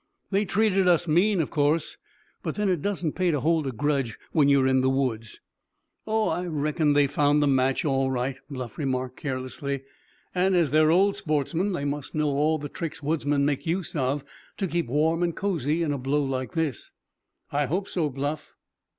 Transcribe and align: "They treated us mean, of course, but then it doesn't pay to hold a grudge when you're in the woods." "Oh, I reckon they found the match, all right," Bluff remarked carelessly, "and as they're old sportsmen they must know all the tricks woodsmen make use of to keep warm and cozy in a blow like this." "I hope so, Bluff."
"They 0.31 0.45
treated 0.45 0.87
us 0.87 1.07
mean, 1.07 1.39
of 1.41 1.51
course, 1.51 1.97
but 2.41 2.55
then 2.55 2.69
it 2.69 2.81
doesn't 2.81 3.11
pay 3.11 3.29
to 3.29 3.39
hold 3.39 3.67
a 3.67 3.71
grudge 3.71 4.17
when 4.31 4.49
you're 4.49 4.65
in 4.65 4.81
the 4.81 4.89
woods." 4.89 5.41
"Oh, 6.07 6.29
I 6.29 6.43
reckon 6.47 6.93
they 6.93 7.05
found 7.05 7.39
the 7.39 7.45
match, 7.47 7.85
all 7.85 8.09
right," 8.09 8.35
Bluff 8.49 8.79
remarked 8.79 9.15
carelessly, 9.17 9.83
"and 10.33 10.55
as 10.55 10.71
they're 10.71 10.89
old 10.89 11.17
sportsmen 11.17 11.73
they 11.73 11.85
must 11.85 12.15
know 12.15 12.29
all 12.29 12.57
the 12.57 12.67
tricks 12.67 13.03
woodsmen 13.03 13.45
make 13.45 13.67
use 13.67 13.95
of 13.95 14.23
to 14.57 14.65
keep 14.65 14.87
warm 14.87 15.21
and 15.21 15.35
cozy 15.35 15.83
in 15.83 15.91
a 15.93 15.99
blow 15.99 16.23
like 16.23 16.53
this." 16.53 16.93
"I 17.51 17.67
hope 17.67 17.87
so, 17.87 18.09
Bluff." 18.09 18.55